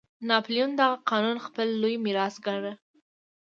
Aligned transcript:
ناپلیون 0.29 0.71
دغه 0.79 0.95
قانون 1.09 1.37
خپل 1.45 1.67
لوی 1.81 1.95
میراث 2.05 2.35
ګاڼه. 2.45 2.73